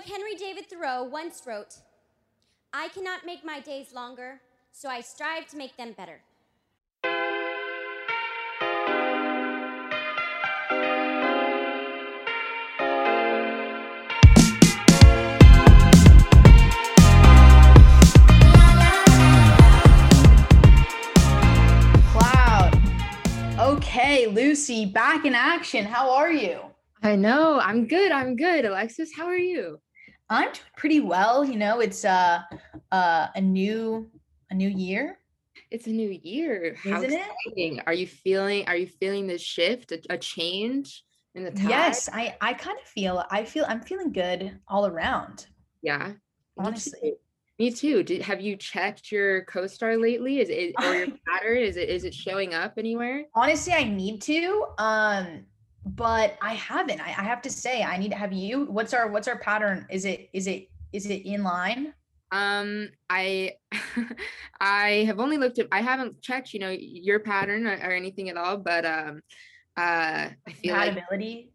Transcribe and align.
poet 0.00 0.10
Henry 0.10 0.34
David 0.34 0.66
Thoreau 0.68 1.02
once 1.04 1.42
wrote 1.46 1.76
I 2.72 2.88
cannot 2.88 3.26
make 3.26 3.44
my 3.44 3.60
days 3.60 3.92
longer, 3.92 4.40
so 4.72 4.88
I 4.88 5.00
strive 5.00 5.46
to 5.48 5.56
make 5.56 5.76
them 5.76 5.92
better. 5.96 6.20
Cloud. 22.12 22.78
Okay, 23.58 24.28
Lucy, 24.28 24.86
back 24.86 25.24
in 25.24 25.34
action. 25.34 25.84
How 25.84 26.14
are 26.14 26.32
you? 26.32 26.60
I 27.02 27.16
know. 27.16 27.58
I'm 27.60 27.86
good. 27.86 28.12
I'm 28.12 28.36
good. 28.36 28.64
Alexis, 28.64 29.10
how 29.14 29.26
are 29.26 29.36
you? 29.36 29.80
I'm 30.30 30.52
doing 30.52 30.64
pretty 30.76 31.00
well. 31.00 31.44
You 31.44 31.56
know, 31.56 31.80
it's 31.80 32.04
uh 32.04 32.42
uh 32.92 33.26
a 33.34 33.40
new 33.40 34.10
a 34.50 34.54
new 34.54 34.68
year. 34.68 35.18
It's 35.70 35.86
a 35.86 35.90
new 35.90 36.18
year. 36.22 36.76
How 36.82 37.02
Isn't 37.02 37.12
it? 37.12 37.22
exciting. 37.46 37.80
Are 37.86 37.92
you 37.92 38.06
feeling 38.06 38.66
are 38.66 38.76
you 38.76 38.86
feeling 38.86 39.26
this 39.26 39.42
shift, 39.42 39.92
a, 39.92 40.00
a 40.10 40.18
change 40.18 41.04
in 41.34 41.44
the 41.44 41.50
tide? 41.50 41.68
Yes, 41.68 42.08
I 42.12 42.36
I 42.40 42.54
kind 42.54 42.78
of 42.78 42.86
feel 42.86 43.24
I 43.30 43.44
feel 43.44 43.64
I'm 43.68 43.80
feeling 43.80 44.12
good 44.12 44.58
all 44.68 44.86
around. 44.86 45.46
Yeah. 45.82 46.12
Me 46.56 46.66
Honestly. 46.66 47.00
too. 47.02 47.16
Me 47.58 47.70
too. 47.70 48.02
Did, 48.02 48.22
have 48.22 48.40
you 48.40 48.56
checked 48.56 49.12
your 49.12 49.44
co-star 49.44 49.98
lately? 49.98 50.38
Is 50.40 50.48
it 50.48 50.74
or 50.82 50.94
your 50.94 51.08
pattern? 51.28 51.58
Is 51.58 51.76
it 51.76 51.88
is 51.90 52.04
it 52.04 52.14
showing 52.14 52.54
up 52.54 52.74
anywhere? 52.78 53.24
Honestly, 53.34 53.74
I 53.74 53.84
need 53.84 54.22
to. 54.22 54.66
Um, 54.78 55.44
but 55.84 56.36
I 56.42 56.54
haven't. 56.54 57.00
I, 57.00 57.08
I 57.08 57.22
have 57.24 57.42
to 57.42 57.50
say, 57.50 57.82
I 57.82 57.96
need 57.96 58.10
to 58.10 58.16
have 58.16 58.32
you. 58.32 58.64
What's 58.66 58.92
our 58.94 59.08
what's 59.08 59.28
our 59.28 59.38
pattern? 59.38 59.86
Is 59.90 60.04
it 60.04 60.28
is 60.32 60.46
it 60.46 60.68
is 60.92 61.06
it 61.06 61.24
in 61.26 61.42
line? 61.42 61.94
Um, 62.32 62.88
I 63.08 63.54
I 64.60 65.04
have 65.06 65.18
only 65.20 65.36
looked 65.38 65.58
at 65.58 65.68
I 65.72 65.80
haven't 65.80 66.20
checked, 66.22 66.52
you 66.52 66.60
know, 66.60 66.70
your 66.78 67.20
pattern 67.20 67.66
or, 67.66 67.72
or 67.72 67.92
anything 67.92 68.28
at 68.28 68.36
all, 68.36 68.56
but 68.58 68.84
um 68.84 69.20
uh 69.76 70.28
I 70.46 70.52
feel 70.52 70.74
like 70.74 70.92
Compatibility. 70.94 71.52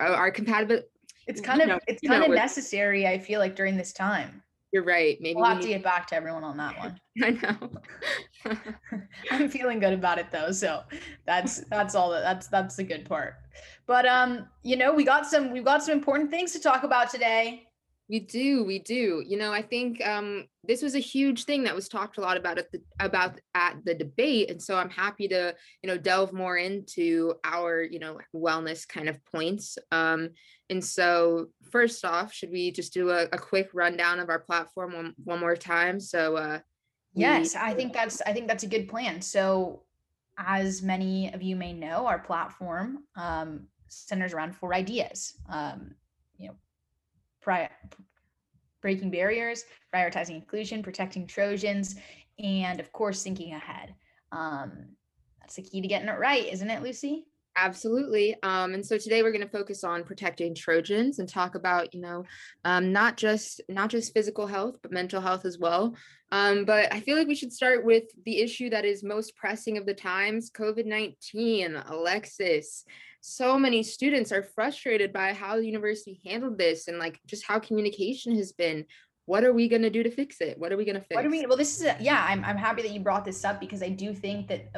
uh, 0.00 0.04
our 0.14 0.30
compatibility 0.30 0.86
It's 1.26 1.40
kind 1.40 1.60
of 1.60 1.68
know- 1.68 1.80
it's 1.86 2.06
kind 2.06 2.24
of 2.24 2.30
necessary. 2.30 3.06
I 3.06 3.18
feel 3.18 3.38
like 3.40 3.54
during 3.54 3.76
this 3.76 3.92
time, 3.92 4.42
you're 4.72 4.84
right. 4.84 5.18
Maybe 5.20 5.36
we'll 5.36 5.44
we 5.44 5.48
have 5.48 5.60
to 5.60 5.68
get 5.68 5.82
back 5.82 6.06
to 6.08 6.14
everyone 6.14 6.44
on 6.44 6.56
that 6.58 6.78
one. 6.78 7.00
I 7.22 7.30
know. 7.30 7.70
I'm 9.30 9.48
feeling 9.48 9.80
good 9.80 9.92
about 9.92 10.18
it 10.18 10.30
though, 10.30 10.52
so 10.52 10.82
that's 11.26 11.60
that's 11.70 11.94
all 11.94 12.10
that 12.10 12.20
that's 12.20 12.48
that's 12.48 12.76
the 12.76 12.84
good 12.84 13.04
part. 13.04 13.34
But 13.86 14.06
um, 14.06 14.46
you 14.62 14.76
know, 14.76 14.92
we 14.92 15.04
got 15.04 15.26
some 15.26 15.52
we've 15.52 15.64
got 15.64 15.82
some 15.82 15.92
important 15.92 16.30
things 16.30 16.52
to 16.52 16.60
talk 16.60 16.82
about 16.82 17.10
today. 17.10 17.67
We 18.08 18.20
do, 18.20 18.64
we 18.64 18.78
do. 18.78 19.22
You 19.26 19.36
know, 19.36 19.52
I 19.52 19.62
think 19.62 20.04
um 20.06 20.46
this 20.64 20.82
was 20.82 20.94
a 20.94 20.98
huge 21.00 21.44
thing 21.44 21.64
that 21.64 21.74
was 21.74 21.88
talked 21.88 22.18
a 22.18 22.20
lot 22.20 22.36
about 22.36 22.58
at 22.58 22.70
the 22.72 22.80
about 23.00 23.40
at 23.54 23.76
the 23.84 23.94
debate. 23.94 24.50
And 24.50 24.62
so 24.62 24.76
I'm 24.76 24.90
happy 24.90 25.28
to, 25.28 25.54
you 25.82 25.88
know, 25.88 25.98
delve 25.98 26.32
more 26.32 26.56
into 26.56 27.34
our, 27.44 27.82
you 27.82 27.98
know, 27.98 28.18
wellness 28.34 28.86
kind 28.88 29.08
of 29.08 29.22
points. 29.26 29.76
Um, 29.92 30.30
and 30.70 30.84
so 30.84 31.48
first 31.70 32.04
off, 32.04 32.32
should 32.32 32.50
we 32.50 32.70
just 32.70 32.92
do 32.94 33.10
a, 33.10 33.24
a 33.32 33.38
quick 33.38 33.70
rundown 33.74 34.20
of 34.20 34.28
our 34.28 34.38
platform 34.40 34.94
one, 34.94 35.14
one 35.24 35.40
more 35.40 35.56
time? 35.56 36.00
So 36.00 36.36
uh 36.36 36.58
we- 37.14 37.22
Yes, 37.22 37.56
I 37.56 37.74
think 37.74 37.92
that's 37.92 38.20
I 38.22 38.32
think 38.32 38.48
that's 38.48 38.64
a 38.64 38.68
good 38.68 38.88
plan. 38.88 39.20
So, 39.22 39.82
as 40.38 40.82
many 40.82 41.32
of 41.34 41.42
you 41.42 41.56
may 41.56 41.72
know, 41.72 42.06
our 42.06 42.18
platform 42.20 43.04
um, 43.16 43.66
centers 43.88 44.32
around 44.32 44.54
four 44.54 44.72
ideas. 44.72 45.34
Um, 45.48 45.94
you 46.36 46.48
know, 46.48 46.54
pri- 47.48 47.70
breaking 48.82 49.10
barriers, 49.10 49.64
prioritizing 49.94 50.34
inclusion, 50.34 50.82
protecting 50.82 51.26
Trojans, 51.26 51.96
and 52.38 52.78
of 52.78 52.92
course, 52.92 53.22
thinking 53.22 53.54
ahead. 53.54 53.94
Um, 54.32 54.90
that's 55.40 55.54
the 55.54 55.62
key 55.62 55.80
to 55.80 55.88
getting 55.88 56.08
it 56.08 56.18
right, 56.18 56.46
isn't 56.46 56.68
it, 56.68 56.82
Lucy? 56.82 57.24
Absolutely. 57.56 58.36
Um, 58.42 58.74
and 58.74 58.84
so 58.84 58.98
today 58.98 59.22
we're 59.22 59.32
going 59.32 59.40
to 59.40 59.48
focus 59.48 59.82
on 59.82 60.04
protecting 60.04 60.54
Trojans 60.54 61.18
and 61.18 61.28
talk 61.28 61.54
about, 61.54 61.94
you 61.94 62.00
know, 62.00 62.24
um, 62.66 62.92
not 62.92 63.16
just 63.16 63.62
not 63.68 63.88
just 63.88 64.12
physical 64.12 64.46
health, 64.46 64.76
but 64.82 64.92
mental 64.92 65.20
health 65.20 65.46
as 65.46 65.58
well. 65.58 65.96
Um, 66.30 66.66
but 66.66 66.92
I 66.92 67.00
feel 67.00 67.16
like 67.16 67.26
we 67.26 67.34
should 67.34 67.52
start 67.52 67.84
with 67.84 68.04
the 68.26 68.40
issue 68.40 68.68
that 68.70 68.84
is 68.84 69.02
most 69.02 69.34
pressing 69.36 69.78
of 69.78 69.86
the 69.86 69.94
times: 69.94 70.50
COVID 70.50 70.84
nineteen. 70.84 71.74
Alexis, 71.74 72.84
so 73.20 73.58
many 73.58 73.82
students 73.82 74.32
are 74.32 74.42
frustrated 74.42 75.12
by 75.12 75.32
how 75.32 75.56
the 75.56 75.66
university 75.66 76.20
handled 76.24 76.58
this 76.58 76.88
and 76.88 76.98
like 76.98 77.20
just 77.26 77.44
how 77.46 77.58
communication 77.58 78.34
has 78.36 78.52
been. 78.52 78.84
What 79.26 79.44
are 79.44 79.52
we 79.52 79.68
going 79.68 79.82
to 79.82 79.90
do 79.90 80.02
to 80.02 80.10
fix 80.10 80.40
it? 80.40 80.58
What 80.58 80.72
are 80.72 80.78
we 80.78 80.86
going 80.86 80.94
to 80.94 81.02
fix? 81.02 81.14
What 81.14 81.22
do 81.22 81.30
we? 81.30 81.44
Well, 81.44 81.58
this 81.58 81.78
is 81.80 81.86
a, 81.86 81.96
yeah. 82.00 82.24
I'm 82.26 82.42
I'm 82.44 82.56
happy 82.56 82.82
that 82.82 82.92
you 82.92 83.00
brought 83.00 83.24
this 83.24 83.44
up 83.44 83.60
because 83.60 83.82
I 83.82 83.90
do 83.90 84.14
think 84.14 84.48
that 84.48 84.70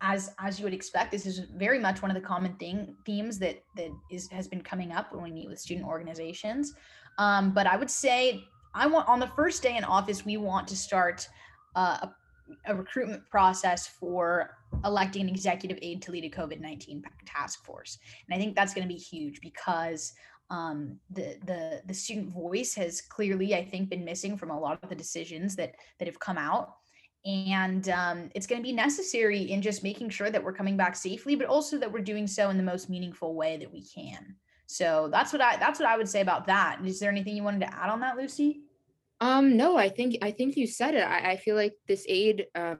as 0.00 0.34
as 0.40 0.58
you 0.58 0.64
would 0.64 0.74
expect, 0.74 1.12
this 1.12 1.24
is 1.24 1.40
very 1.56 1.78
much 1.78 2.02
one 2.02 2.10
of 2.10 2.16
the 2.16 2.26
common 2.26 2.54
thing 2.56 2.96
themes 3.06 3.38
that 3.38 3.62
that 3.76 3.90
is 4.10 4.28
has 4.30 4.48
been 4.48 4.60
coming 4.60 4.90
up 4.90 5.12
when 5.12 5.22
we 5.22 5.30
meet 5.30 5.48
with 5.48 5.60
student 5.60 5.86
organizations. 5.86 6.74
Um, 7.18 7.52
but 7.52 7.68
I 7.68 7.76
would 7.76 7.90
say 7.90 8.42
I 8.74 8.86
want 8.88 9.08
on 9.08 9.20
the 9.20 9.28
first 9.28 9.62
day 9.62 9.76
in 9.76 9.84
office, 9.84 10.24
we 10.24 10.36
want 10.36 10.66
to 10.68 10.76
start 10.76 11.28
uh, 11.76 11.98
a, 12.02 12.14
a 12.66 12.74
recruitment 12.74 13.28
process 13.30 13.86
for 13.86 14.56
electing 14.84 15.22
an 15.22 15.28
executive 15.28 15.78
aide 15.82 16.02
to 16.02 16.12
lead 16.12 16.24
a 16.24 16.30
COVID 16.30 16.60
nineteen 16.60 17.02
task 17.26 17.64
force, 17.64 17.98
and 18.26 18.34
I 18.34 18.38
think 18.38 18.54
that's 18.54 18.74
going 18.74 18.86
to 18.86 18.92
be 18.92 18.98
huge 18.98 19.40
because 19.40 20.12
um, 20.50 20.98
the 21.10 21.38
the 21.46 21.82
the 21.86 21.94
student 21.94 22.28
voice 22.28 22.74
has 22.74 23.00
clearly, 23.00 23.54
I 23.54 23.64
think, 23.64 23.88
been 23.88 24.04
missing 24.04 24.36
from 24.36 24.50
a 24.50 24.58
lot 24.58 24.78
of 24.82 24.88
the 24.88 24.94
decisions 24.94 25.56
that 25.56 25.74
that 25.98 26.06
have 26.06 26.20
come 26.20 26.38
out, 26.38 26.74
and 27.24 27.88
um, 27.88 28.30
it's 28.34 28.46
going 28.46 28.60
to 28.60 28.66
be 28.66 28.72
necessary 28.72 29.50
in 29.50 29.62
just 29.62 29.82
making 29.82 30.10
sure 30.10 30.30
that 30.30 30.42
we're 30.42 30.52
coming 30.52 30.76
back 30.76 30.96
safely, 30.96 31.34
but 31.34 31.46
also 31.46 31.78
that 31.78 31.90
we're 31.90 32.00
doing 32.00 32.26
so 32.26 32.50
in 32.50 32.56
the 32.56 32.62
most 32.62 32.90
meaningful 32.90 33.34
way 33.34 33.56
that 33.56 33.72
we 33.72 33.82
can. 33.84 34.36
So 34.66 35.08
that's 35.12 35.32
what 35.32 35.42
I 35.42 35.56
that's 35.56 35.78
what 35.80 35.88
I 35.88 35.96
would 35.96 36.08
say 36.08 36.20
about 36.20 36.46
that. 36.46 36.80
Is 36.84 36.98
there 36.98 37.10
anything 37.10 37.36
you 37.36 37.42
wanted 37.42 37.60
to 37.60 37.74
add 37.74 37.90
on 37.90 38.00
that, 38.00 38.16
Lucy? 38.16 38.62
Um, 39.22 39.56
no, 39.56 39.76
I 39.76 39.88
think 39.88 40.18
I 40.20 40.32
think 40.32 40.56
you 40.56 40.66
said 40.66 40.94
it. 40.94 41.06
I, 41.06 41.32
I 41.32 41.36
feel 41.36 41.54
like 41.54 41.74
this 41.86 42.04
aide 42.08 42.46
um 42.56 42.78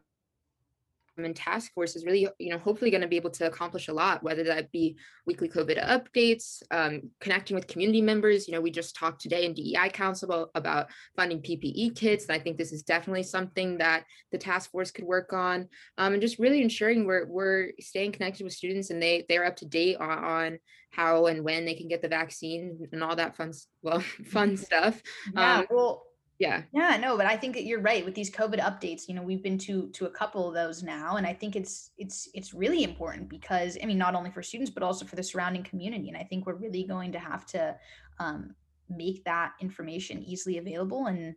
and 1.18 1.36
task 1.36 1.72
force 1.74 1.94
is 1.94 2.04
really, 2.04 2.26
you 2.38 2.50
know, 2.50 2.58
hopefully 2.58 2.90
going 2.90 3.02
to 3.02 3.06
be 3.06 3.16
able 3.16 3.30
to 3.30 3.46
accomplish 3.46 3.88
a 3.88 3.92
lot, 3.92 4.22
whether 4.22 4.42
that 4.44 4.72
be 4.72 4.96
weekly 5.26 5.48
COVID 5.48 5.78
updates, 5.84 6.62
um, 6.70 7.10
connecting 7.20 7.54
with 7.54 7.66
community 7.66 8.00
members. 8.00 8.48
You 8.48 8.54
know, 8.54 8.60
we 8.60 8.70
just 8.70 8.96
talked 8.96 9.20
today 9.20 9.44
in 9.44 9.52
DEI 9.52 9.90
Council 9.90 10.30
about, 10.30 10.50
about 10.54 10.86
funding 11.14 11.42
PPE 11.42 11.94
kits. 11.94 12.24
And 12.24 12.34
I 12.34 12.42
think 12.42 12.56
this 12.56 12.72
is 12.72 12.82
definitely 12.82 13.24
something 13.24 13.78
that 13.78 14.04
the 14.32 14.38
task 14.38 14.70
force 14.70 14.90
could 14.90 15.04
work 15.04 15.34
on. 15.34 15.68
Um, 15.98 16.14
and 16.14 16.22
just 16.22 16.38
really 16.38 16.62
ensuring 16.62 17.04
we're 17.04 17.26
we're 17.26 17.72
staying 17.78 18.12
connected 18.12 18.44
with 18.44 18.54
students 18.54 18.90
and 18.90 19.00
they 19.02 19.26
they're 19.28 19.44
up 19.44 19.56
to 19.56 19.66
date 19.66 19.98
on, 19.98 20.24
on 20.24 20.58
how 20.90 21.26
and 21.26 21.44
when 21.44 21.66
they 21.66 21.74
can 21.74 21.88
get 21.88 22.02
the 22.02 22.08
vaccine 22.08 22.88
and 22.90 23.04
all 23.04 23.16
that 23.16 23.36
fun, 23.36 23.52
well, 23.82 24.00
fun 24.24 24.56
stuff. 24.56 25.02
Yeah. 25.34 25.58
Um, 25.58 25.66
well, 25.70 26.04
Yeah. 26.42 26.64
Yeah, 26.72 26.96
no, 26.96 27.18
but 27.18 27.26
I 27.26 27.36
think 27.36 27.54
that 27.54 27.64
you're 27.64 27.80
right 27.82 28.02
with 28.04 28.14
these 28.14 28.30
COVID 28.30 28.58
updates. 28.58 29.06
You 29.06 29.14
know, 29.14 29.22
we've 29.22 29.42
been 29.42 29.58
to 29.58 29.90
to 29.90 30.06
a 30.06 30.10
couple 30.10 30.48
of 30.48 30.54
those 30.54 30.82
now, 30.82 31.16
and 31.16 31.26
I 31.26 31.34
think 31.34 31.54
it's 31.54 31.90
it's 31.98 32.28
it's 32.32 32.54
really 32.54 32.82
important 32.82 33.28
because 33.28 33.76
I 33.82 33.86
mean, 33.86 33.98
not 33.98 34.14
only 34.14 34.30
for 34.30 34.42
students 34.42 34.70
but 34.70 34.82
also 34.82 35.04
for 35.04 35.16
the 35.16 35.22
surrounding 35.22 35.64
community. 35.64 36.08
And 36.08 36.16
I 36.16 36.24
think 36.24 36.46
we're 36.46 36.54
really 36.54 36.84
going 36.84 37.12
to 37.12 37.18
have 37.18 37.44
to 37.48 37.76
um, 38.18 38.54
make 38.88 39.22
that 39.24 39.52
information 39.60 40.22
easily 40.22 40.56
available, 40.58 41.06
and 41.06 41.34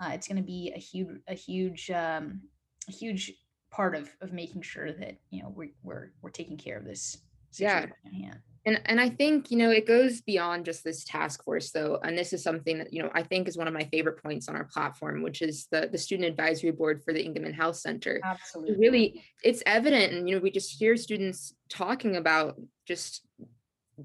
uh, 0.00 0.10
it's 0.14 0.26
going 0.26 0.38
to 0.38 0.42
be 0.46 0.72
a 0.74 0.78
huge 0.78 1.20
a 1.28 1.34
huge 1.34 1.90
um, 1.90 2.42
a 2.88 2.92
huge 2.92 3.34
part 3.70 3.94
of 3.94 4.16
of 4.22 4.32
making 4.32 4.62
sure 4.62 4.90
that 4.92 5.18
you 5.30 5.42
know 5.42 5.52
we're 5.54 5.72
we're 5.82 6.12
we're 6.22 6.30
taking 6.30 6.56
care 6.56 6.78
of 6.78 6.84
this 6.86 7.18
Yeah. 7.58 7.86
situation 7.86 7.96
at 8.06 8.12
hand. 8.14 8.40
And 8.68 8.82
and 8.84 9.00
I 9.00 9.08
think, 9.08 9.50
you 9.50 9.56
know, 9.56 9.70
it 9.70 9.86
goes 9.86 10.20
beyond 10.20 10.66
just 10.66 10.84
this 10.84 11.02
task 11.02 11.42
force 11.42 11.70
though. 11.70 11.98
And 12.02 12.18
this 12.18 12.34
is 12.34 12.42
something 12.42 12.78
that, 12.78 12.92
you 12.92 13.02
know, 13.02 13.10
I 13.14 13.22
think 13.22 13.48
is 13.48 13.56
one 13.56 13.66
of 13.66 13.72
my 13.72 13.84
favorite 13.84 14.22
points 14.22 14.46
on 14.46 14.56
our 14.56 14.64
platform, 14.64 15.22
which 15.22 15.40
is 15.40 15.66
the 15.72 15.88
the 15.90 15.96
student 15.96 16.28
advisory 16.28 16.70
board 16.70 17.02
for 17.02 17.14
the 17.14 17.24
Engemann 17.24 17.54
Health 17.54 17.76
Center. 17.76 18.20
Absolutely. 18.22 18.76
Really, 18.76 19.24
it's 19.42 19.62
evident 19.64 20.12
and 20.12 20.28
you 20.28 20.36
know, 20.36 20.42
we 20.42 20.50
just 20.50 20.78
hear 20.78 20.96
students 20.98 21.54
talking 21.70 22.16
about 22.16 22.60
just 22.84 23.26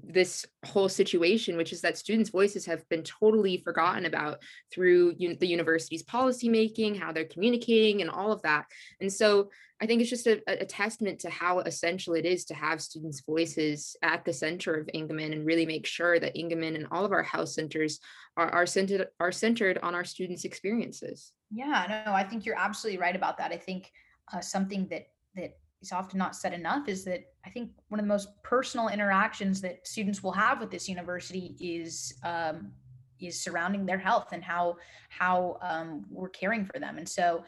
this 0.02 0.44
whole 0.66 0.88
situation, 0.88 1.56
which 1.56 1.72
is 1.72 1.80
that 1.82 1.96
students' 1.96 2.30
voices 2.30 2.66
have 2.66 2.88
been 2.88 3.02
totally 3.02 3.62
forgotten 3.64 4.06
about 4.06 4.42
through 4.72 5.14
un- 5.20 5.36
the 5.38 5.46
university's 5.46 6.02
policymaking, 6.02 6.98
how 6.98 7.12
they're 7.12 7.24
communicating, 7.24 8.00
and 8.00 8.10
all 8.10 8.32
of 8.32 8.42
that. 8.42 8.66
And 9.00 9.12
so 9.12 9.50
I 9.80 9.86
think 9.86 10.00
it's 10.00 10.10
just 10.10 10.26
a, 10.26 10.40
a 10.48 10.64
testament 10.64 11.20
to 11.20 11.30
how 11.30 11.60
essential 11.60 12.14
it 12.14 12.24
is 12.24 12.44
to 12.46 12.54
have 12.54 12.80
students' 12.80 13.22
voices 13.24 13.96
at 14.02 14.24
the 14.24 14.32
center 14.32 14.74
of 14.74 14.88
Engemann 14.94 15.32
and 15.32 15.46
really 15.46 15.66
make 15.66 15.86
sure 15.86 16.18
that 16.18 16.36
Engemann 16.36 16.74
and 16.74 16.86
all 16.90 17.04
of 17.04 17.12
our 17.12 17.22
house 17.22 17.54
centers 17.54 18.00
are, 18.36 18.50
are 18.50 18.66
centered 18.66 19.08
are 19.20 19.32
centered 19.32 19.78
on 19.78 19.94
our 19.94 20.04
students' 20.04 20.44
experiences. 20.44 21.32
Yeah, 21.50 22.02
no, 22.06 22.12
I 22.12 22.24
think 22.24 22.46
you're 22.46 22.58
absolutely 22.58 23.00
right 23.00 23.14
about 23.14 23.38
that. 23.38 23.52
I 23.52 23.56
think 23.56 23.90
uh, 24.32 24.40
something 24.40 24.88
that 24.88 25.06
that 25.36 25.58
is 25.84 25.92
often 25.92 26.18
not 26.18 26.36
said 26.36 26.52
enough 26.52 26.88
is 26.88 27.04
that 27.04 27.24
I 27.44 27.50
think 27.50 27.70
one 27.88 28.00
of 28.00 28.04
the 28.04 28.08
most 28.08 28.28
personal 28.42 28.88
interactions 28.88 29.60
that 29.60 29.86
students 29.86 30.22
will 30.22 30.32
have 30.32 30.60
with 30.60 30.70
this 30.70 30.88
university 30.88 31.56
is 31.60 32.14
um, 32.22 32.72
is 33.20 33.40
surrounding 33.40 33.86
their 33.86 33.98
health 33.98 34.28
and 34.32 34.42
how 34.42 34.76
how 35.08 35.58
um, 35.62 36.04
we're 36.10 36.28
caring 36.28 36.64
for 36.64 36.78
them 36.78 36.98
and 36.98 37.08
so 37.08 37.44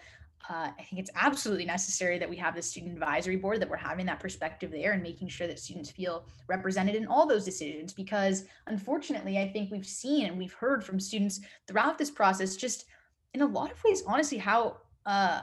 uh, 0.48 0.68
I 0.78 0.82
think 0.84 1.00
it's 1.00 1.10
absolutely 1.16 1.64
necessary 1.64 2.18
that 2.18 2.30
we 2.30 2.36
have 2.36 2.54
the 2.54 2.62
student 2.62 2.92
advisory 2.92 3.36
board, 3.36 3.60
that 3.60 3.68
we're 3.68 3.76
having 3.76 4.06
that 4.06 4.20
perspective 4.20 4.70
there 4.70 4.92
and 4.92 5.02
making 5.02 5.28
sure 5.28 5.48
that 5.48 5.58
students 5.58 5.90
feel 5.90 6.24
represented 6.46 6.94
in 6.94 7.06
all 7.06 7.26
those 7.26 7.44
decisions. 7.44 7.92
Because 7.92 8.44
unfortunately, 8.68 9.38
I 9.38 9.50
think 9.50 9.72
we've 9.72 9.86
seen 9.86 10.26
and 10.26 10.38
we've 10.38 10.52
heard 10.52 10.84
from 10.84 11.00
students 11.00 11.40
throughout 11.66 11.98
this 11.98 12.10
process, 12.10 12.54
just 12.54 12.84
in 13.34 13.42
a 13.42 13.46
lot 13.46 13.72
of 13.72 13.82
ways, 13.82 14.04
honestly, 14.06 14.38
how 14.38 14.76
uh, 15.04 15.40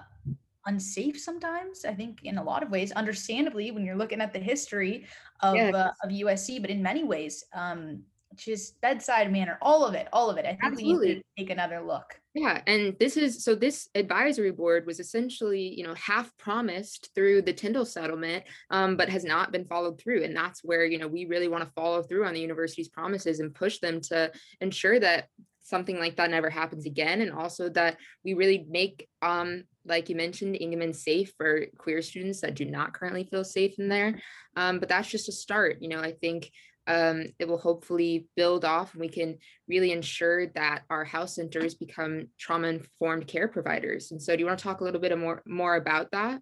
unsafe 0.65 1.19
sometimes. 1.19 1.85
I 1.85 1.93
think 1.93 2.21
in 2.23 2.37
a 2.37 2.43
lot 2.43 2.63
of 2.63 2.69
ways, 2.69 2.91
understandably, 2.91 3.71
when 3.71 3.85
you're 3.85 3.95
looking 3.95 4.21
at 4.21 4.33
the 4.33 4.39
history 4.39 5.05
of 5.41 5.55
yeah. 5.55 5.69
uh, 5.69 5.91
of 6.03 6.09
USC, 6.09 6.61
but 6.61 6.69
in 6.69 6.81
many 6.81 7.03
ways, 7.03 7.43
um, 7.53 8.03
just 8.35 8.79
bedside 8.81 9.31
manner, 9.31 9.57
all 9.61 9.85
of 9.85 9.93
it, 9.93 10.07
all 10.11 10.29
of 10.29 10.37
it. 10.37 10.45
I 10.45 10.49
think 10.49 10.63
Absolutely. 10.63 11.07
we 11.07 11.13
need 11.15 11.21
to 11.21 11.23
take 11.37 11.49
another 11.49 11.81
look. 11.81 12.19
Yeah, 12.33 12.61
and 12.65 12.95
this 12.99 13.15
is 13.15 13.43
so 13.43 13.53
this 13.53 13.89
advisory 13.93 14.51
board 14.51 14.87
was 14.87 14.99
essentially, 14.99 15.73
you 15.77 15.85
know, 15.85 15.93
half 15.93 16.35
promised 16.37 17.09
through 17.13 17.43
the 17.43 17.53
Tyndall 17.53 17.85
settlement, 17.85 18.43
um, 18.71 18.97
but 18.97 19.09
has 19.09 19.23
not 19.23 19.51
been 19.51 19.65
followed 19.65 20.01
through. 20.01 20.23
And 20.23 20.35
that's 20.35 20.63
where, 20.63 20.85
you 20.85 20.97
know, 20.97 21.07
we 21.07 21.25
really 21.25 21.47
want 21.47 21.63
to 21.63 21.71
follow 21.75 22.01
through 22.01 22.25
on 22.25 22.33
the 22.33 22.39
university's 22.39 22.89
promises 22.89 23.39
and 23.39 23.53
push 23.53 23.79
them 23.79 24.01
to 24.01 24.31
ensure 24.61 24.99
that 24.99 25.27
something 25.63 25.99
like 25.99 26.17
that 26.17 26.29
never 26.29 26.49
happens 26.49 26.85
again. 26.85 27.21
And 27.21 27.31
also 27.31 27.69
that 27.69 27.97
we 28.23 28.33
really 28.33 28.65
make 28.69 29.07
um 29.21 29.63
like 29.85 30.09
you 30.09 30.15
mentioned, 30.15 30.55
Engemann 30.55 30.95
safe 30.95 31.33
for 31.37 31.65
queer 31.77 32.01
students 32.01 32.41
that 32.41 32.55
do 32.55 32.65
not 32.65 32.93
currently 32.93 33.25
feel 33.25 33.43
safe 33.43 33.77
in 33.79 33.89
there. 33.89 34.21
Um, 34.55 34.79
but 34.79 34.89
that's 34.89 35.09
just 35.09 35.27
a 35.27 35.33
start. 35.33 35.77
You 35.81 35.89
know, 35.89 35.99
I 35.99 36.13
think 36.13 36.49
um, 36.87 37.25
it 37.39 37.47
will 37.47 37.57
hopefully 37.57 38.27
build 38.35 38.65
off 38.65 38.93
and 38.93 39.01
we 39.01 39.09
can 39.09 39.37
really 39.67 39.91
ensure 39.91 40.47
that 40.47 40.83
our 40.89 41.05
house 41.05 41.35
centers 41.35 41.75
become 41.75 42.27
trauma 42.37 42.67
informed 42.67 43.27
care 43.27 43.47
providers 43.47 44.11
and 44.11 44.21
so 44.21 44.35
do 44.35 44.41
you 44.41 44.45
want 44.45 44.59
to 44.59 44.63
talk 44.63 44.81
a 44.81 44.83
little 44.83 44.99
bit 44.99 45.17
more 45.17 45.41
more 45.45 45.77
about 45.77 46.11
that 46.11 46.41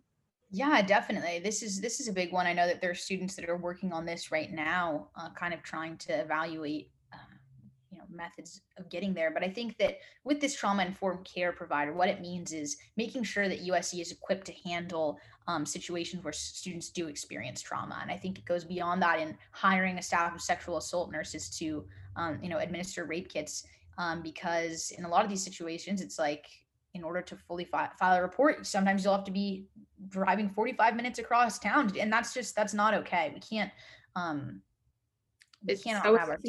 yeah 0.49 0.81
definitely 0.81 1.39
this 1.43 1.61
is 1.61 1.79
this 1.79 1.99
is 1.99 2.07
a 2.07 2.13
big 2.13 2.31
one 2.31 2.47
i 2.47 2.53
know 2.53 2.65
that 2.65 2.81
there 2.81 2.89
are 2.89 2.95
students 2.95 3.35
that 3.35 3.47
are 3.47 3.57
working 3.57 3.93
on 3.93 4.03
this 4.03 4.31
right 4.31 4.51
now 4.51 5.09
uh, 5.15 5.29
kind 5.35 5.53
of 5.53 5.61
trying 5.61 5.95
to 5.97 6.11
evaluate 6.11 6.90
methods 8.11 8.61
of 8.77 8.89
getting 8.89 9.13
there. 9.13 9.31
But 9.31 9.43
I 9.43 9.49
think 9.49 9.77
that 9.77 9.99
with 10.23 10.39
this 10.41 10.55
trauma 10.55 10.83
informed 10.83 11.25
care 11.25 11.51
provider, 11.51 11.93
what 11.93 12.09
it 12.09 12.21
means 12.21 12.53
is 12.53 12.77
making 12.97 13.23
sure 13.23 13.47
that 13.47 13.65
USC 13.65 14.01
is 14.01 14.11
equipped 14.11 14.45
to 14.47 14.53
handle 14.65 15.19
um, 15.47 15.65
situations 15.65 16.23
where 16.23 16.33
students 16.33 16.89
do 16.89 17.07
experience 17.07 17.61
trauma. 17.61 17.99
And 18.01 18.11
I 18.11 18.17
think 18.17 18.37
it 18.37 18.45
goes 18.45 18.63
beyond 18.63 19.01
that 19.01 19.19
in 19.19 19.37
hiring 19.51 19.97
a 19.97 20.01
staff 20.01 20.35
of 20.35 20.41
sexual 20.41 20.77
assault 20.77 21.11
nurses 21.11 21.49
to, 21.57 21.85
um, 22.15 22.39
you 22.41 22.49
know, 22.49 22.57
administer 22.57 23.05
rape 23.05 23.29
kits. 23.29 23.65
Um, 23.97 24.21
because 24.21 24.91
in 24.97 25.05
a 25.05 25.09
lot 25.09 25.23
of 25.23 25.29
these 25.29 25.43
situations, 25.43 26.01
it's 26.01 26.17
like 26.17 26.47
in 26.93 27.03
order 27.03 27.21
to 27.21 27.35
fully 27.35 27.65
fi- 27.65 27.89
file 27.99 28.17
a 28.17 28.21
report, 28.21 28.65
sometimes 28.65 29.03
you'll 29.03 29.15
have 29.15 29.25
to 29.25 29.31
be 29.31 29.65
driving 30.09 30.49
45 30.49 30.95
minutes 30.95 31.19
across 31.19 31.59
town. 31.59 31.91
And 31.99 32.11
that's 32.11 32.33
just, 32.33 32.55
that's 32.55 32.73
not 32.73 32.93
okay. 32.93 33.31
We 33.33 33.39
can't, 33.39 33.71
um, 34.15 34.61
we 35.65 35.73
it's 35.73 35.83
cannot 35.83 36.03
so 36.03 36.17
have 36.17 36.29
our 36.29 36.39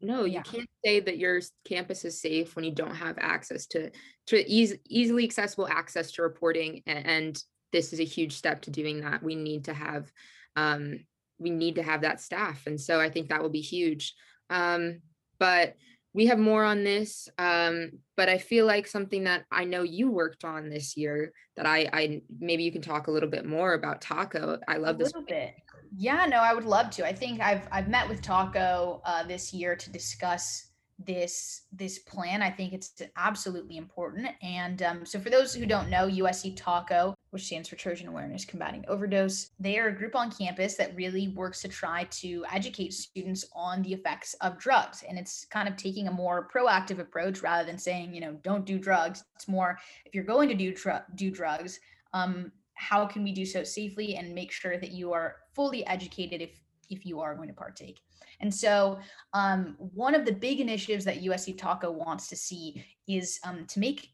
No, 0.00 0.24
yeah. 0.24 0.38
you 0.38 0.42
can't 0.42 0.70
say 0.84 1.00
that 1.00 1.18
your 1.18 1.40
campus 1.66 2.04
is 2.04 2.20
safe 2.20 2.54
when 2.54 2.64
you 2.64 2.72
don't 2.72 2.94
have 2.94 3.16
access 3.18 3.66
to 3.68 3.90
to 4.28 4.50
easy, 4.50 4.78
easily 4.88 5.24
accessible 5.24 5.68
access 5.68 6.12
to 6.12 6.22
reporting. 6.22 6.82
And, 6.86 7.06
and, 7.06 7.42
this 7.72 7.92
is 7.92 8.00
a 8.00 8.04
huge 8.04 8.32
step 8.32 8.62
to 8.62 8.70
doing 8.70 9.00
that. 9.00 9.22
We 9.22 9.34
need 9.34 9.64
to 9.64 9.74
have 9.74 10.10
um, 10.54 11.00
we 11.38 11.50
need 11.50 11.74
to 11.74 11.82
have 11.82 12.02
that 12.02 12.20
staff, 12.20 12.66
and 12.66 12.80
so 12.80 13.00
I 13.00 13.10
think 13.10 13.28
that 13.28 13.42
will 13.42 13.50
be 13.50 13.60
huge. 13.60 14.14
Um, 14.48 15.00
but 15.38 15.74
we 16.16 16.26
have 16.26 16.38
more 16.38 16.64
on 16.64 16.82
this 16.82 17.28
um, 17.38 17.90
but 18.16 18.28
i 18.28 18.38
feel 18.38 18.64
like 18.64 18.86
something 18.86 19.24
that 19.24 19.44
i 19.52 19.64
know 19.64 19.82
you 19.82 20.10
worked 20.10 20.44
on 20.44 20.70
this 20.70 20.96
year 20.96 21.32
that 21.56 21.66
i 21.66 21.88
i 21.92 22.22
maybe 22.40 22.62
you 22.62 22.72
can 22.72 22.80
talk 22.80 23.06
a 23.06 23.10
little 23.10 23.28
bit 23.28 23.44
more 23.44 23.74
about 23.74 24.00
taco 24.00 24.58
i 24.66 24.78
love 24.78 24.96
a 24.96 24.98
this 24.98 25.12
bit 25.28 25.54
yeah, 25.96 26.26
no, 26.26 26.38
I 26.38 26.54
would 26.54 26.64
love 26.64 26.90
to. 26.90 27.06
I 27.06 27.12
think 27.12 27.40
I've 27.40 27.68
I've 27.70 27.88
met 27.88 28.08
with 28.08 28.22
Taco 28.22 29.02
uh, 29.04 29.22
this 29.24 29.52
year 29.52 29.76
to 29.76 29.90
discuss 29.90 30.66
this 30.98 31.62
this 31.72 31.98
plan. 31.98 32.42
I 32.42 32.50
think 32.50 32.72
it's 32.72 33.02
absolutely 33.16 33.76
important. 33.76 34.28
And 34.42 34.82
um, 34.82 35.06
so, 35.06 35.18
for 35.18 35.30
those 35.30 35.54
who 35.54 35.66
don't 35.66 35.90
know, 35.90 36.08
USC 36.08 36.56
Taco, 36.56 37.14
which 37.30 37.44
stands 37.44 37.68
for 37.68 37.76
Trojan 37.76 38.08
Awareness 38.08 38.44
Combating 38.44 38.84
Overdose, 38.88 39.50
they 39.60 39.78
are 39.78 39.88
a 39.88 39.96
group 39.96 40.16
on 40.16 40.30
campus 40.30 40.74
that 40.76 40.96
really 40.96 41.28
works 41.28 41.60
to 41.62 41.68
try 41.68 42.04
to 42.04 42.44
educate 42.50 42.94
students 42.94 43.44
on 43.54 43.82
the 43.82 43.92
effects 43.92 44.34
of 44.40 44.58
drugs. 44.58 45.04
And 45.08 45.18
it's 45.18 45.44
kind 45.46 45.68
of 45.68 45.76
taking 45.76 46.08
a 46.08 46.12
more 46.12 46.48
proactive 46.48 46.98
approach 46.98 47.42
rather 47.42 47.66
than 47.66 47.78
saying, 47.78 48.14
you 48.14 48.20
know, 48.20 48.38
don't 48.42 48.64
do 48.64 48.78
drugs. 48.78 49.22
It's 49.34 49.48
more 49.48 49.78
if 50.04 50.14
you're 50.14 50.24
going 50.24 50.48
to 50.48 50.54
do 50.54 50.74
do 51.14 51.30
drugs. 51.30 51.78
Um, 52.14 52.52
how 52.74 53.06
can 53.06 53.22
we 53.24 53.32
do 53.32 53.44
so 53.44 53.64
safely 53.64 54.16
and 54.16 54.34
make 54.34 54.52
sure 54.52 54.78
that 54.78 54.92
you 54.92 55.12
are 55.12 55.36
fully 55.56 55.86
educated 55.86 56.40
if 56.40 56.60
if 56.88 57.04
you 57.04 57.18
are 57.18 57.34
going 57.34 57.48
to 57.48 57.54
partake. 57.54 57.98
And 58.38 58.54
so 58.54 59.00
um, 59.32 59.74
one 59.78 60.14
of 60.14 60.24
the 60.24 60.32
big 60.32 60.60
initiatives 60.60 61.04
that 61.06 61.22
usc 61.22 61.58
taco 61.58 61.90
wants 61.90 62.28
to 62.28 62.36
see 62.36 62.84
is 63.08 63.40
um, 63.44 63.66
to 63.66 63.80
make 63.80 64.10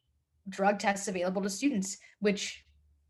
drug 0.49 0.79
tests 0.79 1.09
available 1.09 1.43
to 1.43 1.51
students 1.51 1.99
which 2.21 2.65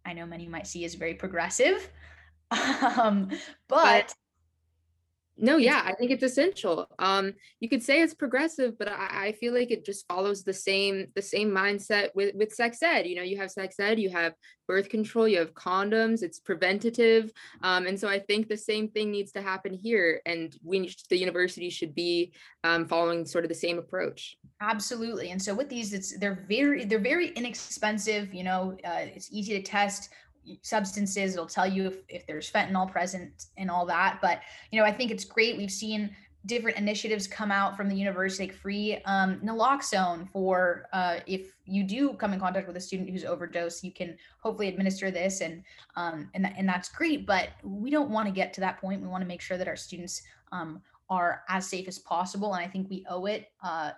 i 0.04 0.12
know 0.12 0.26
many 0.26 0.46
might 0.48 0.66
see 0.66 0.84
as 0.84 0.94
very 0.94 1.14
progressive. 1.14 1.90
Um, 2.98 3.30
but 3.68 4.12
no, 5.38 5.56
yeah, 5.56 5.82
I 5.84 5.94
think 5.94 6.10
it's 6.10 6.22
essential. 6.22 6.86
Um, 6.98 7.32
you 7.58 7.68
could 7.68 7.82
say 7.82 8.02
it's 8.02 8.14
progressive, 8.14 8.78
but 8.78 8.88
I, 8.88 9.26
I, 9.26 9.32
feel 9.32 9.54
like 9.54 9.70
it 9.70 9.84
just 9.84 10.06
follows 10.06 10.44
the 10.44 10.52
same 10.52 11.06
the 11.14 11.22
same 11.22 11.50
mindset 11.50 12.10
with 12.14 12.34
with 12.34 12.52
sex 12.52 12.82
ed. 12.82 13.06
You 13.06 13.16
know, 13.16 13.22
you 13.22 13.38
have 13.38 13.50
sex 13.50 13.80
ed, 13.80 13.98
you 13.98 14.10
have 14.10 14.34
birth 14.68 14.90
control, 14.90 15.26
you 15.26 15.38
have 15.38 15.54
condoms. 15.54 16.22
It's 16.22 16.38
preventative, 16.38 17.32
um, 17.62 17.86
and 17.86 17.98
so 17.98 18.08
I 18.08 18.18
think 18.18 18.48
the 18.48 18.56
same 18.56 18.88
thing 18.88 19.10
needs 19.10 19.32
to 19.32 19.42
happen 19.42 19.72
here, 19.72 20.20
and 20.26 20.54
we 20.62 20.94
the 21.08 21.16
university 21.16 21.70
should 21.70 21.94
be 21.94 22.32
um, 22.62 22.86
following 22.86 23.24
sort 23.24 23.44
of 23.44 23.48
the 23.48 23.54
same 23.54 23.78
approach. 23.78 24.36
Absolutely, 24.60 25.30
and 25.30 25.40
so 25.40 25.54
with 25.54 25.70
these, 25.70 25.94
it's 25.94 26.18
they're 26.18 26.44
very 26.46 26.84
they're 26.84 26.98
very 26.98 27.28
inexpensive. 27.28 28.34
You 28.34 28.44
know, 28.44 28.76
uh, 28.84 29.06
it's 29.14 29.32
easy 29.32 29.54
to 29.54 29.62
test 29.62 30.10
substances 30.62 31.34
it'll 31.34 31.46
tell 31.46 31.66
you 31.66 31.86
if, 31.86 31.96
if 32.08 32.26
there's 32.26 32.50
fentanyl 32.50 32.90
present 32.90 33.46
and 33.56 33.70
all 33.70 33.86
that 33.86 34.18
but 34.20 34.40
you 34.70 34.78
know 34.78 34.84
i 34.84 34.92
think 34.92 35.10
it's 35.10 35.24
great 35.24 35.56
we've 35.56 35.70
seen 35.70 36.14
different 36.46 36.76
initiatives 36.76 37.28
come 37.28 37.52
out 37.52 37.76
from 37.76 37.88
the 37.88 37.94
university 37.94 38.48
like 38.48 38.54
free 38.54 38.98
um, 39.04 39.38
naloxone 39.44 40.28
for 40.28 40.86
uh, 40.92 41.20
if 41.26 41.54
you 41.64 41.84
do 41.84 42.14
come 42.14 42.32
in 42.32 42.40
contact 42.40 42.66
with 42.66 42.76
a 42.76 42.80
student 42.80 43.08
who's 43.08 43.24
overdosed 43.24 43.84
you 43.84 43.92
can 43.92 44.16
hopefully 44.40 44.68
administer 44.68 45.10
this 45.10 45.40
and 45.40 45.62
um, 45.96 46.28
and, 46.34 46.44
that, 46.44 46.54
and 46.56 46.68
that's 46.68 46.88
great 46.88 47.26
but 47.26 47.50
we 47.62 47.90
don't 47.90 48.10
want 48.10 48.26
to 48.26 48.32
get 48.32 48.52
to 48.52 48.60
that 48.60 48.80
point 48.80 49.00
we 49.00 49.08
want 49.08 49.22
to 49.22 49.28
make 49.28 49.40
sure 49.40 49.56
that 49.56 49.68
our 49.68 49.76
students 49.76 50.22
um, 50.50 50.82
are 51.08 51.42
as 51.48 51.66
safe 51.66 51.86
as 51.86 51.98
possible 52.00 52.54
and 52.54 52.64
i 52.64 52.68
think 52.68 52.90
we 52.90 53.04
owe 53.08 53.26
it 53.26 53.52
uh, 53.62 53.92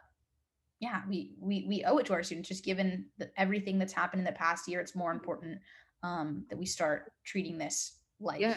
yeah 0.80 1.00
we, 1.08 1.32
we 1.40 1.64
we 1.66 1.82
owe 1.84 1.96
it 1.96 2.04
to 2.04 2.12
our 2.12 2.22
students 2.22 2.48
just 2.48 2.64
given 2.64 3.06
the, 3.16 3.30
everything 3.38 3.78
that's 3.78 3.92
happened 3.92 4.20
in 4.20 4.26
the 4.26 4.32
past 4.32 4.68
year 4.68 4.80
it's 4.80 4.94
more 4.94 5.12
important 5.12 5.58
um, 6.04 6.44
that 6.50 6.58
we 6.58 6.66
start 6.66 7.12
treating 7.24 7.58
this 7.58 7.98
like 8.20 8.40
yeah. 8.40 8.56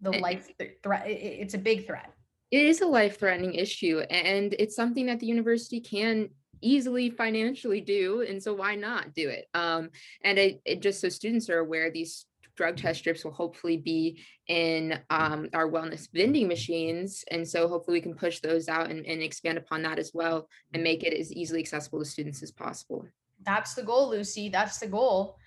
the 0.00 0.12
life 0.12 0.50
threat. 0.82 1.04
It's 1.06 1.54
a 1.54 1.58
big 1.58 1.86
threat. 1.86 2.10
It 2.50 2.66
is 2.66 2.80
a 2.80 2.86
life 2.86 3.18
threatening 3.18 3.54
issue, 3.54 4.00
and 4.10 4.54
it's 4.58 4.74
something 4.74 5.06
that 5.06 5.20
the 5.20 5.26
university 5.26 5.80
can 5.80 6.30
easily 6.64 7.10
financially 7.10 7.80
do 7.80 8.24
and 8.28 8.40
so 8.40 8.54
why 8.54 8.76
not 8.76 9.12
do 9.14 9.28
it 9.28 9.46
um, 9.52 9.90
and 10.22 10.38
it, 10.38 10.60
it 10.64 10.80
just 10.80 11.00
so 11.00 11.08
students 11.08 11.50
are 11.50 11.58
aware 11.58 11.90
these 11.90 12.26
drug 12.56 12.76
test 12.76 13.00
strips 13.00 13.24
will 13.24 13.32
hopefully 13.32 13.76
be 13.76 14.22
in 14.48 14.98
um, 15.10 15.48
our 15.54 15.70
wellness 15.70 16.08
vending 16.12 16.48
machines. 16.48 17.24
And 17.30 17.48
so 17.48 17.68
hopefully 17.68 17.96
we 17.96 18.02
can 18.02 18.14
push 18.14 18.40
those 18.40 18.68
out 18.68 18.90
and, 18.90 19.06
and, 19.06 19.22
expand 19.22 19.58
upon 19.58 19.82
that 19.82 19.98
as 19.98 20.12
well 20.12 20.48
and 20.74 20.82
make 20.82 21.02
it 21.02 21.14
as 21.14 21.32
easily 21.32 21.60
accessible 21.60 21.98
to 22.00 22.04
students 22.04 22.42
as 22.42 22.50
possible. 22.50 23.06
That's 23.44 23.74
the 23.74 23.82
goal, 23.82 24.10
Lucy. 24.10 24.48
That's 24.48 24.78
the 24.78 24.86
goal. 24.86 25.38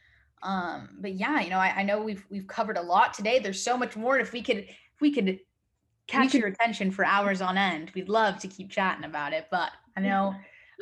Um, 0.44 0.90
but 1.00 1.14
yeah, 1.14 1.42
you 1.42 1.50
know, 1.50 1.58
I, 1.58 1.78
I, 1.78 1.84
know 1.84 2.02
we've 2.02 2.24
we've 2.30 2.46
covered 2.48 2.78
a 2.78 2.82
lot 2.82 3.14
today. 3.14 3.40
There's 3.40 3.62
so 3.62 3.78
much 3.78 3.96
more. 3.96 4.20
If 4.20 4.32
we 4.32 4.42
could 4.44 4.58
if 4.58 5.02
we 5.02 5.12
could 5.12 5.40
catch 6.08 6.36
your 6.36 6.48
attention 6.48 6.92
for 6.92 7.04
hours 7.04 7.42
on 7.42 7.58
end, 7.58 7.92
we'd 7.96 8.10
love 8.10 8.38
to 8.40 8.48
keep 8.48 8.70
chatting 8.70 9.06
about 9.06 9.34
it. 9.34 9.48
But 9.50 9.72
I 9.98 10.02
know 10.02 10.36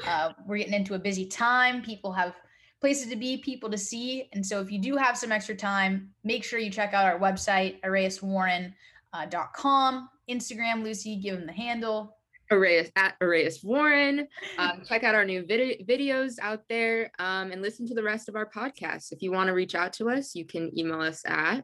uh, 0.06 0.34
we're 0.46 0.58
getting 0.58 0.74
into 0.74 0.96
a 0.96 1.00
busy 1.00 1.26
time. 1.26 1.82
People 1.82 2.12
have 2.12 2.34
places 2.82 3.08
to 3.08 3.16
be, 3.16 3.38
people 3.38 3.70
to 3.70 3.78
see. 3.78 4.28
And 4.34 4.46
so 4.46 4.60
if 4.60 4.70
you 4.70 4.78
do 4.80 4.98
have 4.98 5.18
some 5.18 5.32
extra 5.32 5.56
time, 5.56 6.10
make 6.26 6.44
sure 6.44 6.60
you 6.60 6.70
check 6.70 6.94
out 6.94 7.06
our 7.06 7.18
website, 7.18 7.80
ariaswarren.com, 7.82 8.74
uh, 9.14 10.08
Instagram, 10.30 10.84
Lucy, 10.84 11.16
give 11.16 11.38
them 11.38 11.48
the 11.48 11.54
handle. 11.54 12.18
Arias 12.54 12.92
at 12.96 13.16
Arias 13.22 13.64
Warren. 13.64 14.28
Um, 14.58 14.84
check 14.88 15.04
out 15.04 15.16
our 15.16 15.26
new 15.26 15.46
vid- 15.46 15.88
videos 15.88 16.36
out 16.42 16.62
there 16.70 17.12
um, 17.20 17.52
and 17.52 17.62
listen 17.62 17.88
to 17.88 17.94
the 17.94 18.04
rest 18.04 18.30
of 18.30 18.36
our 18.36 18.50
podcasts. 18.50 19.12
If 19.12 19.22
you 19.22 19.32
want 19.32 19.48
to 19.48 19.54
reach 19.54 19.76
out 19.76 19.94
to 19.94 20.10
us, 20.10 20.36
you 20.36 20.46
can 20.46 20.78
email 20.78 21.02
us 21.02 21.24
at 21.26 21.64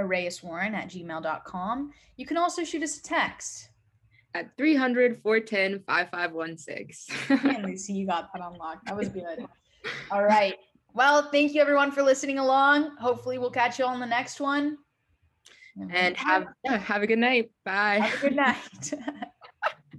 ariaswarren 0.00 0.72
at 0.74 0.88
gmail.com. 0.88 1.92
You 2.16 2.26
can 2.26 2.36
also 2.36 2.64
shoot 2.64 2.82
us 2.82 2.98
a 2.98 3.02
text 3.02 3.70
at 4.34 4.56
300 4.56 5.20
410 5.22 5.82
5516. 5.86 7.62
Lucy, 7.64 7.92
you 7.94 8.06
got 8.06 8.30
that 8.32 8.42
unlocked. 8.44 8.86
That 8.86 8.96
was 8.96 9.08
good. 9.08 9.44
All 10.10 10.24
right. 10.24 10.54
Well, 10.94 11.30
thank 11.30 11.52
you 11.52 11.60
everyone 11.60 11.90
for 11.90 12.02
listening 12.02 12.38
along. 12.38 12.96
Hopefully, 12.96 13.38
we'll 13.38 13.50
catch 13.50 13.78
you 13.78 13.84
all 13.84 13.94
in 13.94 14.00
the 14.00 14.06
next 14.06 14.40
one. 14.40 14.78
And 15.90 16.16
have, 16.16 16.46
yeah, 16.64 16.78
have 16.78 17.02
a 17.02 17.06
good 17.06 17.18
night. 17.18 17.50
Bye. 17.64 17.98
Have 17.98 18.18
a 18.18 18.28
good 18.28 18.36
night. 18.46 18.94